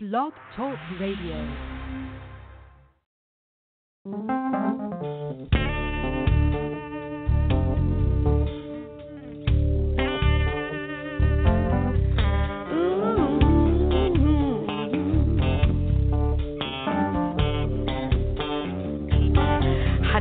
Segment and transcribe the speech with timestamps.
[0.00, 1.44] Blog Talk Radio.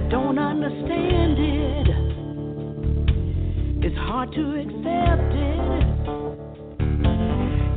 [0.10, 1.88] don't understand it.
[3.86, 5.84] It's hard to accept it.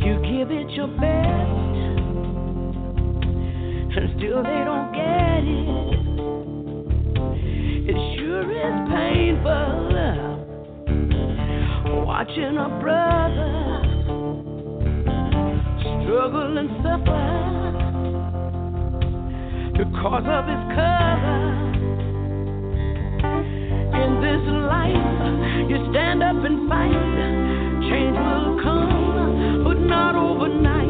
[0.07, 1.60] You give it your best
[4.21, 5.97] still they don't get it.
[7.89, 9.81] It sure is painful
[12.05, 13.81] watching a brother
[16.05, 17.29] struggle and suffer
[19.79, 21.49] because of his color.
[24.03, 26.93] In this life, you stand up and fight.
[27.89, 30.90] Change will come, but not overnight.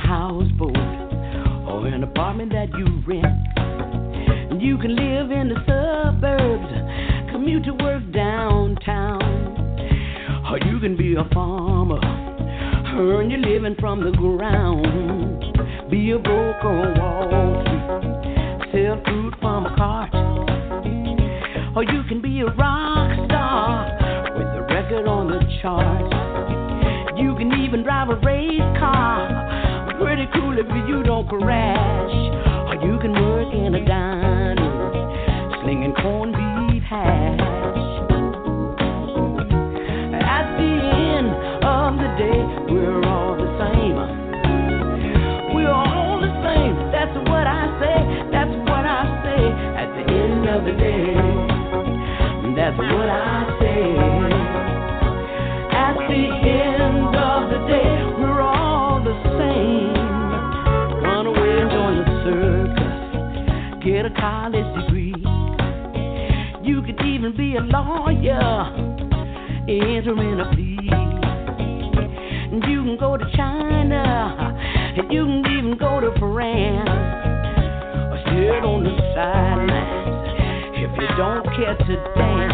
[0.00, 0.76] houseboat
[1.68, 3.26] or an apartment that you rent.
[4.60, 9.22] You can live in the suburbs, commute to work downtown,
[10.50, 12.00] or you can be a farmer,
[12.98, 15.40] earn your living from the ground.
[15.90, 20.14] Be a broker on Wall Street, sell food from a cart,
[21.74, 26.14] or you can be a rock star with a record on the charts.
[27.18, 29.59] You can even drive a race car
[30.20, 32.12] pretty cool if you don't crash.
[32.68, 34.92] Or you can work in a diner,
[35.62, 37.40] slinging corned beef hash.
[40.20, 40.72] At the
[41.16, 41.30] end
[41.64, 42.40] of the day,
[42.72, 43.96] we're all the same.
[45.54, 46.76] We're all the same.
[46.92, 47.98] That's what I say.
[48.30, 49.42] That's what I say.
[49.80, 51.14] At the end of the day,
[52.56, 54.09] that's what I say.
[64.10, 65.14] a college degree.
[66.62, 68.72] You could even be a lawyer,
[69.68, 70.78] entering a plea.
[72.68, 74.56] You can go to China,
[74.96, 76.88] and you can even go to France,
[78.10, 80.28] or sit on the sidelines
[80.76, 82.49] if you don't care to dance.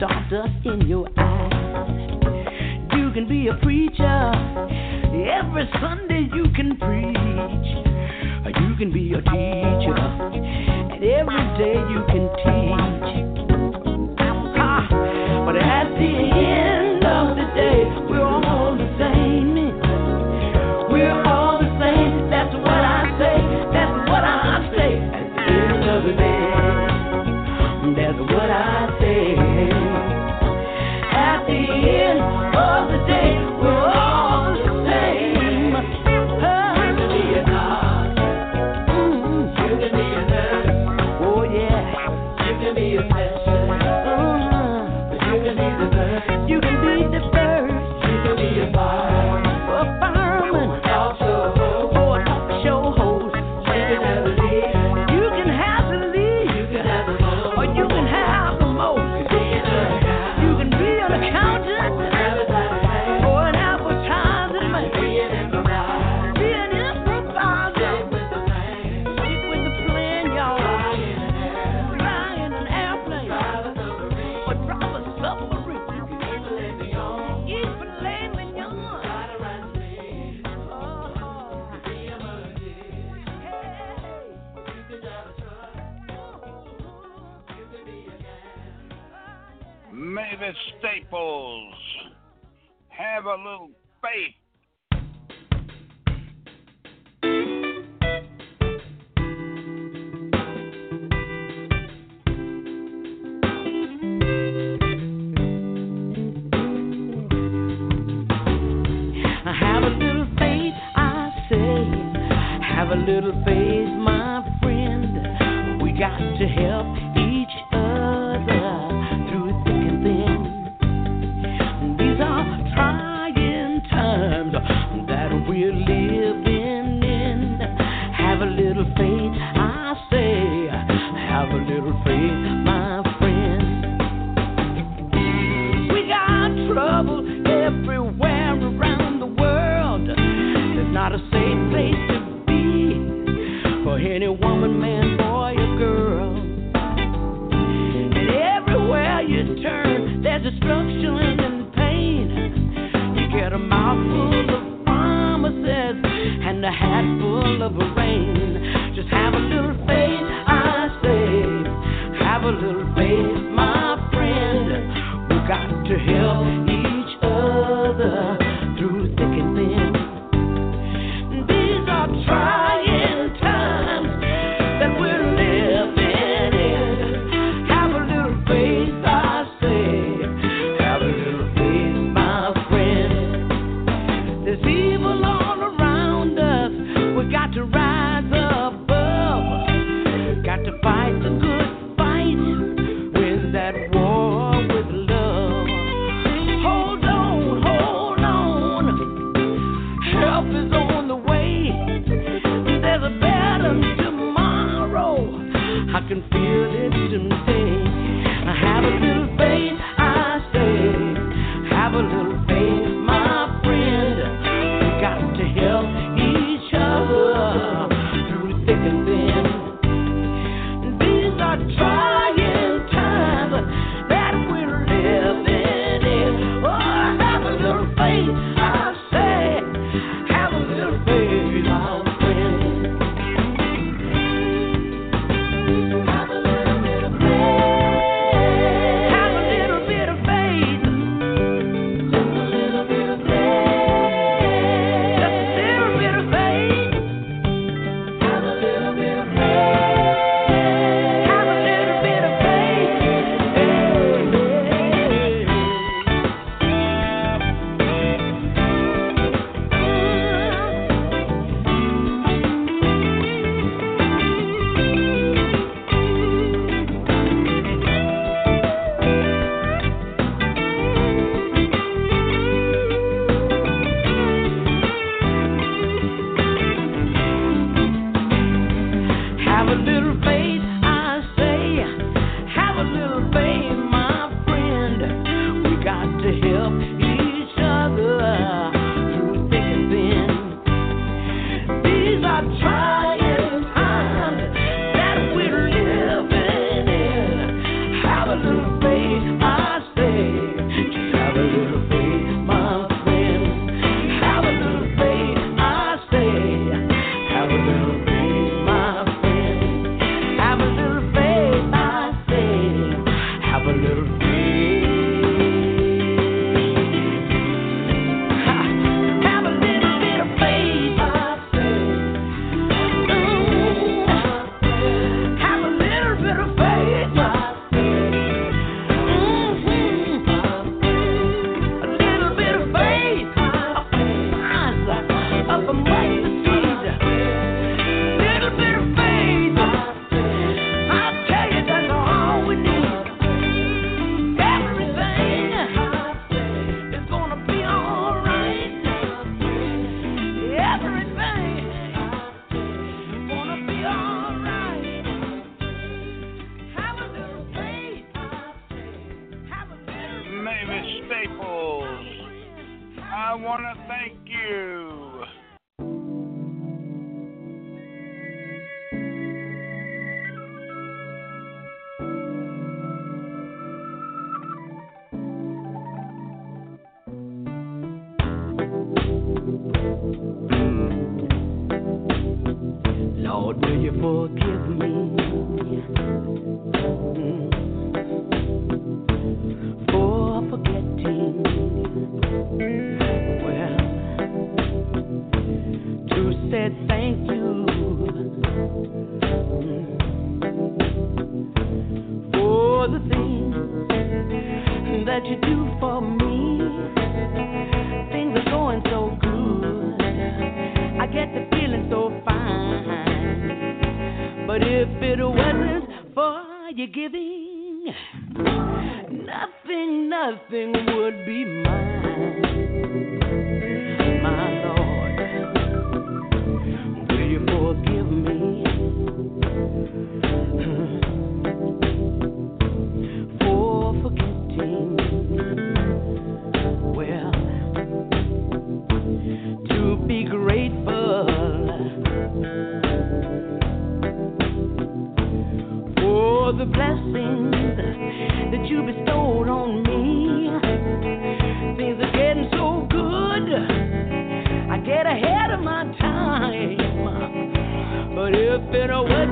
[0.00, 1.52] stardust in your eyes.
[2.96, 4.32] You can be a preacher.
[5.12, 7.16] Every Sunday you can preach.
[8.62, 9.98] You can be a teacher.
[10.90, 12.80] And every day you can teach.
[15.44, 16.29] But at the end,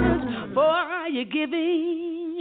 [0.09, 2.41] Jesus, for all you giving,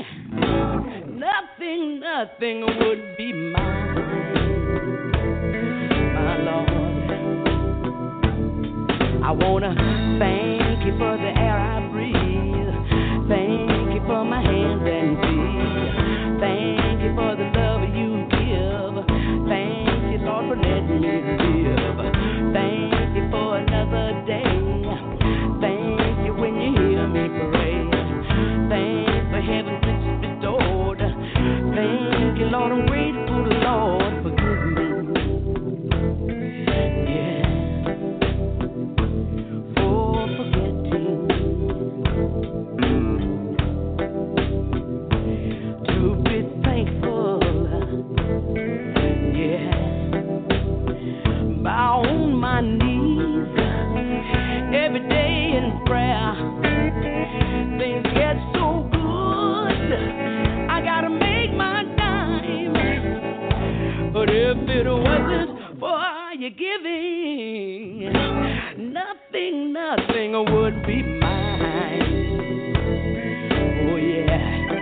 [1.19, 3.95] nothing, nothing would be mine,
[6.13, 6.67] my Lord.
[9.23, 9.73] I wanna
[10.19, 12.73] thank you for the air I breathe.
[13.27, 16.39] Thank you for my hands and feet.
[16.39, 19.05] Thank you for the love you give.
[19.49, 21.21] Thank you, Lord, for letting me
[21.67, 21.86] live.
[32.49, 33.26] Lord, wait
[64.39, 68.13] If it wasn't for your giving,
[68.93, 72.75] nothing, nothing would be mine.
[73.89, 74.77] Oh, yeah.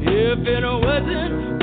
[0.00, 1.61] If it wasn't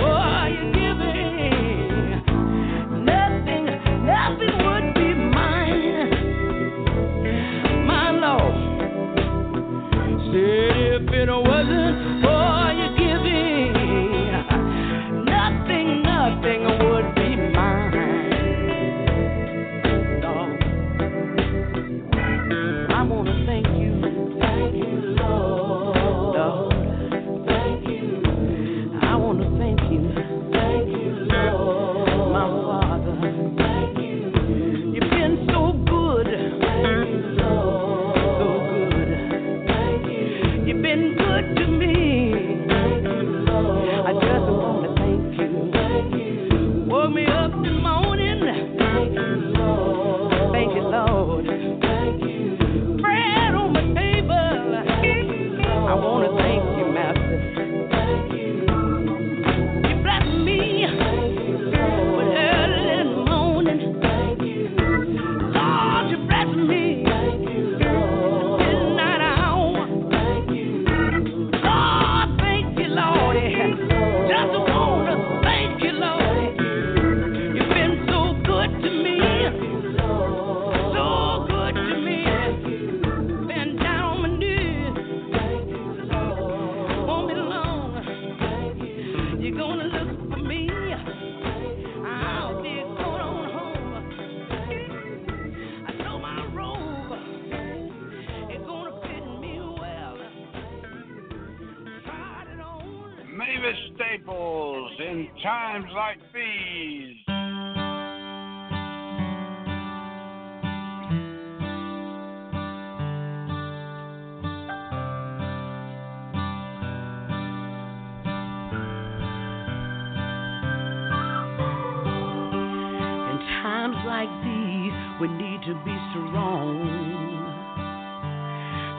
[125.19, 126.79] We need to be strong.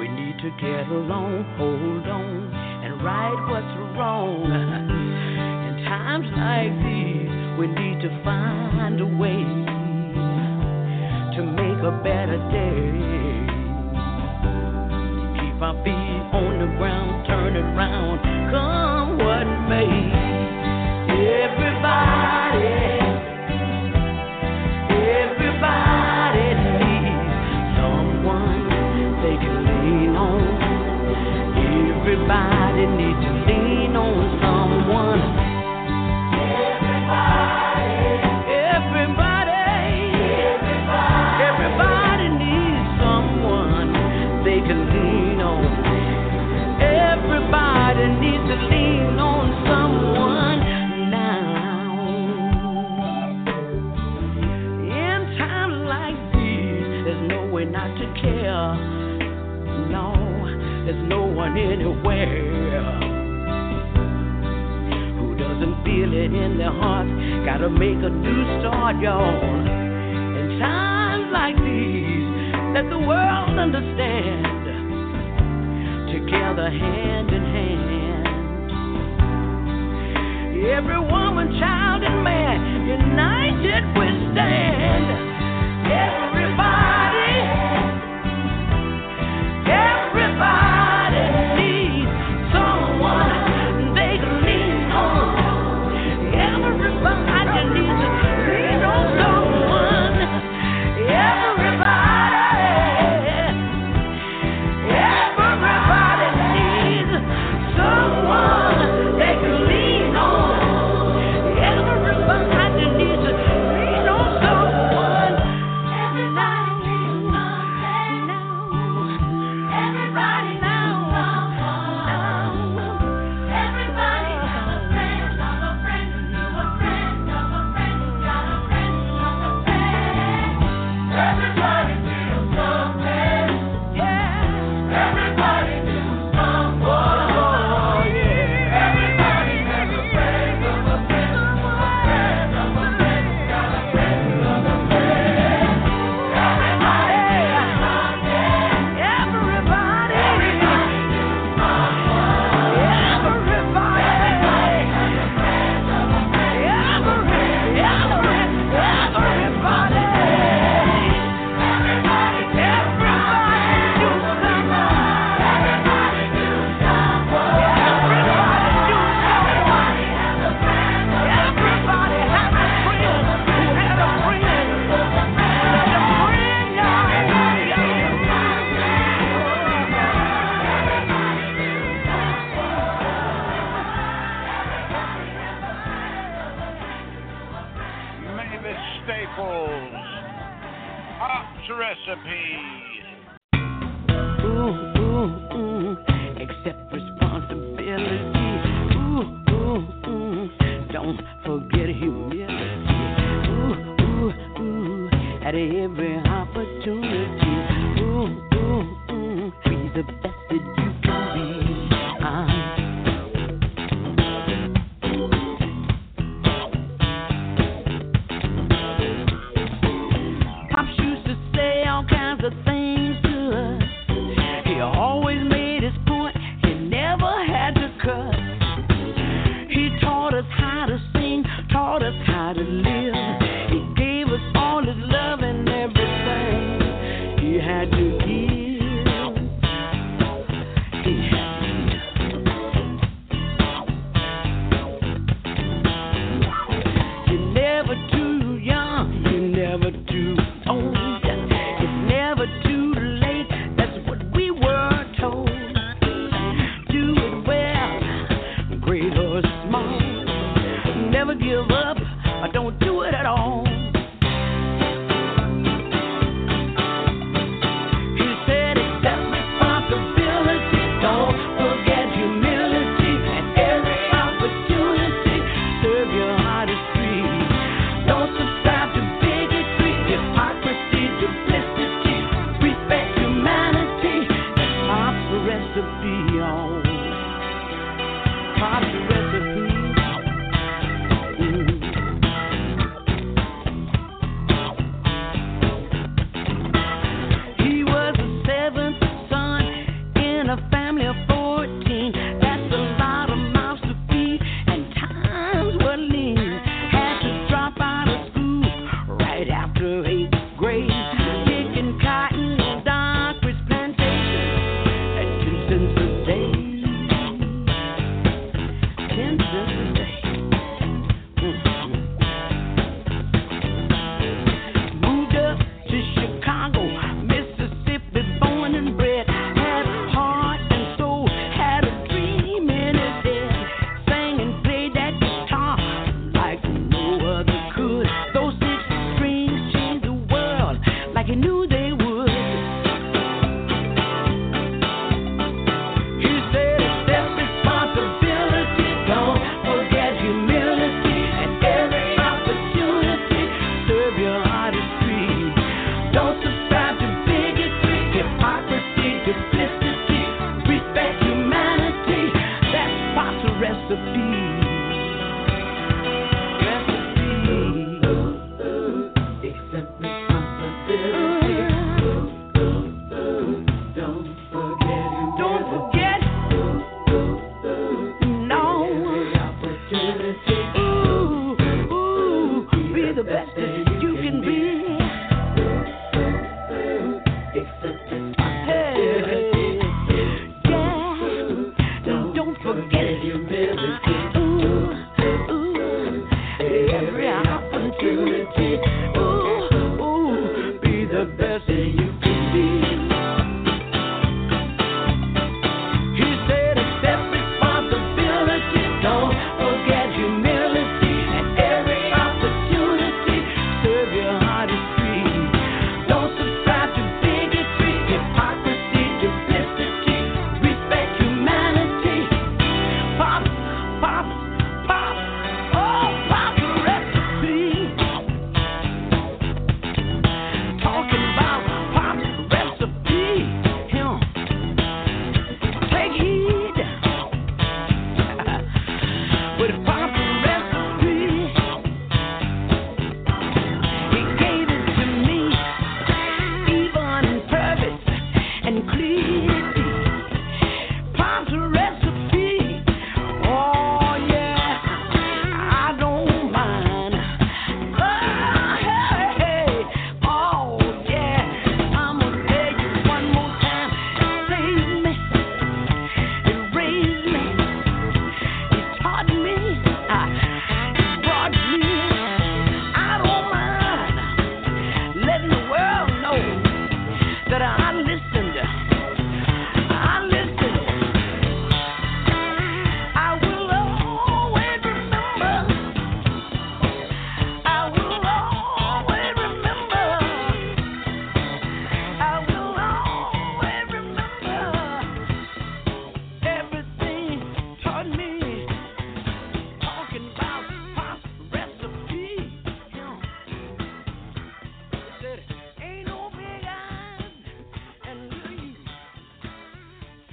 [0.00, 4.48] We need to get along, hold on, and right what's wrong.
[4.48, 7.28] In times like these,
[7.60, 9.44] we need to find a way
[11.36, 12.80] to make a better day.
[15.36, 18.31] Keep our feet on the ground, turn around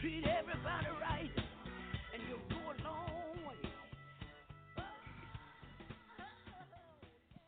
[0.09, 1.29] treat everybody right,
[2.13, 3.59] and you'll go a long way.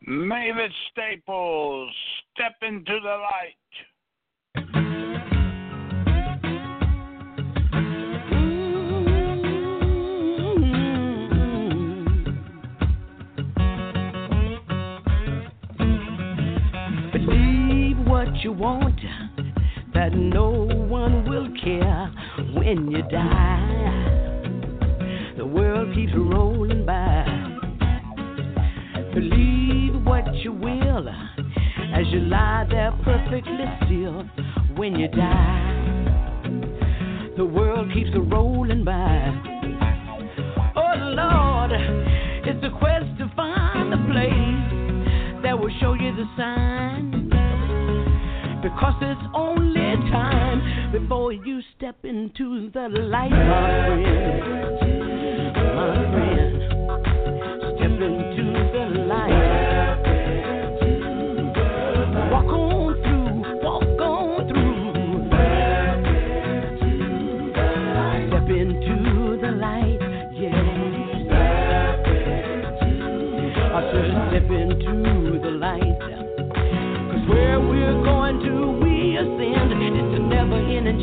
[0.06, 1.90] Mavis Staples,
[2.34, 3.56] step into the light.
[18.04, 19.00] what you want
[19.94, 22.10] that no one will care
[22.64, 23.98] when you die.
[25.36, 27.24] The world keeps rolling by.
[29.14, 34.22] Believe what you will as you lie there perfectly still
[34.76, 35.70] when you die.
[37.36, 39.32] The world keeps rolling by.
[40.76, 41.72] Oh Lord,
[42.46, 47.28] it's a quest to find a place that will show you the sign.
[48.62, 50.51] Because it's only time
[50.92, 54.82] before you step into the light, my friend.
[55.74, 56.52] My friend,
[57.76, 59.41] step into the light.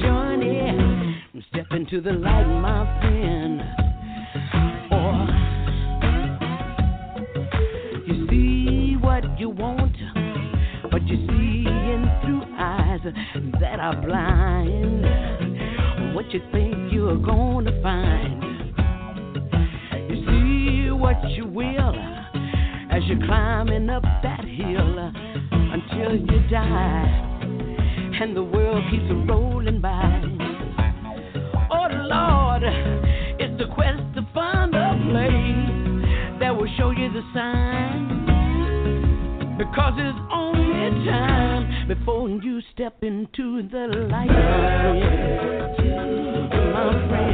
[0.10, 1.22] Journey.
[1.50, 3.62] Step into the light, my friend.
[4.92, 5.28] Or
[8.08, 9.96] you see what you want,
[10.92, 13.00] but you see in through eyes
[13.62, 15.06] that are blind.
[16.16, 18.44] What you think you're gonna find?
[20.10, 21.96] You see what you will
[22.92, 25.12] as you're climbing up that hill
[25.52, 27.29] until you die,
[28.22, 30.22] and the world keeps rolling by.
[31.72, 32.64] Oh Lord,
[33.40, 38.08] it's the quest to find a place that will show you the sign.
[39.58, 44.28] Because it's only time before you step into the light,
[46.74, 47.29] my friend.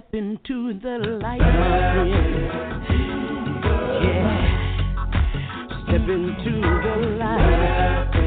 [0.00, 1.46] Step into the light, my
[1.92, 2.10] friend.
[4.02, 4.24] Yeah,
[5.84, 8.19] step into the light.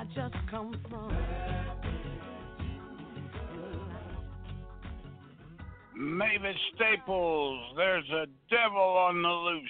[0.00, 1.79] I just come from.
[6.02, 9.68] Mavis Staples, there's a devil on the loose.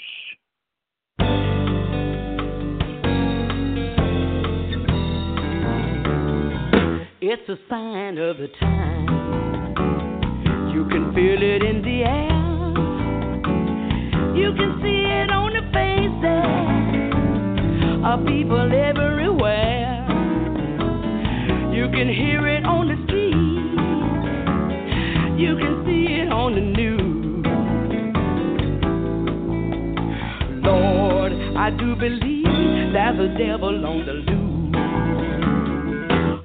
[7.20, 9.08] It's a sign of the time.
[10.72, 12.30] You can feel it in the air.
[14.36, 16.44] You can see it on the faces
[18.06, 20.06] of people everywhere.
[21.74, 23.19] You can hear it on the street.
[25.40, 27.46] You can see it on the news.
[30.62, 34.76] Lord, I do believe there's a devil on the loose.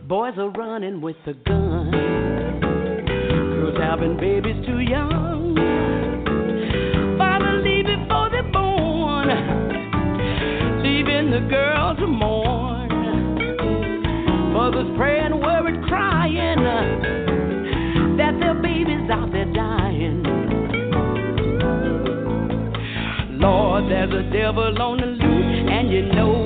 [0.08, 1.92] Boys are running with a gun.
[3.02, 5.56] Girls having babies too young.
[7.64, 9.28] Leave before they're born.
[10.84, 12.90] Leaving the girl to mourn.
[14.54, 17.15] Mothers praying, worried, crying
[23.88, 26.45] there's a devil on the loose, and you know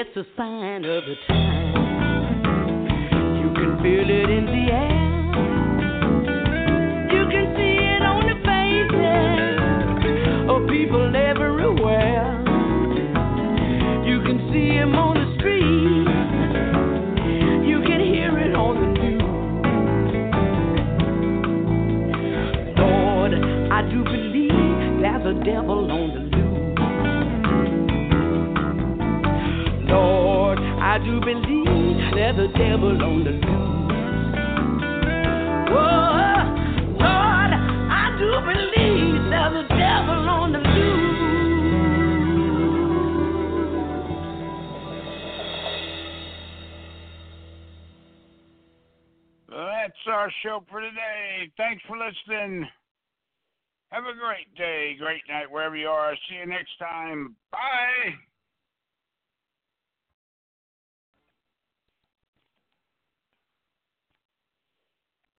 [0.00, 1.74] It's a sign of the time.
[3.42, 5.07] You can feel it in the air.
[32.36, 33.44] There's a devil on the loose.
[35.70, 36.34] Oh,
[37.00, 37.52] Lord,
[37.90, 40.68] I do believe there's a devil on the loose.
[49.48, 51.50] That's our show for today.
[51.56, 52.68] Thanks for listening.
[53.90, 56.14] Have a great day, great night, wherever you are.
[56.28, 57.36] See you next time.
[57.50, 58.27] Bye.